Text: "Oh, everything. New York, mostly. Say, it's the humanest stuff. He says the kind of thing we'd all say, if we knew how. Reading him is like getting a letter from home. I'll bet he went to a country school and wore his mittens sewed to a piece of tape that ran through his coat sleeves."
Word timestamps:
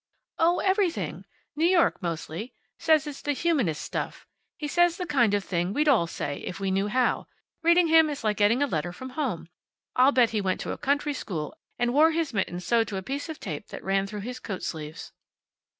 "Oh, 0.39 0.57
everything. 0.61 1.25
New 1.55 1.67
York, 1.67 2.01
mostly. 2.01 2.55
Say, 2.79 2.95
it's 2.95 3.21
the 3.21 3.33
humanest 3.33 3.83
stuff. 3.83 4.25
He 4.57 4.67
says 4.67 4.97
the 4.97 5.05
kind 5.05 5.35
of 5.35 5.43
thing 5.43 5.73
we'd 5.73 5.87
all 5.87 6.07
say, 6.07 6.37
if 6.39 6.59
we 6.59 6.71
knew 6.71 6.87
how. 6.87 7.27
Reading 7.61 7.85
him 7.85 8.09
is 8.09 8.23
like 8.23 8.37
getting 8.37 8.63
a 8.63 8.65
letter 8.65 8.93
from 8.93 9.09
home. 9.11 9.49
I'll 9.95 10.11
bet 10.11 10.31
he 10.31 10.41
went 10.41 10.59
to 10.61 10.71
a 10.71 10.77
country 10.79 11.13
school 11.13 11.55
and 11.77 11.93
wore 11.93 12.09
his 12.09 12.33
mittens 12.33 12.65
sewed 12.65 12.87
to 12.87 12.97
a 12.97 13.03
piece 13.03 13.29
of 13.29 13.39
tape 13.39 13.67
that 13.67 13.83
ran 13.83 14.07
through 14.07 14.21
his 14.21 14.39
coat 14.39 14.63
sleeves." 14.63 15.11